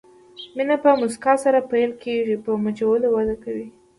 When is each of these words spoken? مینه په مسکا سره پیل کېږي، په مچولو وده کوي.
مینه 0.55 0.75
په 0.83 0.89
مسکا 1.01 1.33
سره 1.43 1.59
پیل 1.71 1.91
کېږي، 2.03 2.35
په 2.45 2.51
مچولو 2.63 3.07
وده 3.11 3.35
کوي. 3.43 3.67